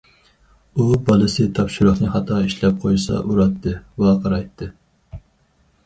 ئۇ 0.77 0.85
بالىسى 1.09 1.45
تاپشۇرۇقنى 1.59 2.09
خاتا 2.15 2.39
ئىشلەپ 2.47 2.81
قويسا 2.87 3.21
ئۇراتتى، 3.21 3.79
ۋارقىرايتتى. 4.05 4.75